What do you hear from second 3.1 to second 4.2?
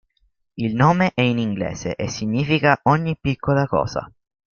piccola cosa".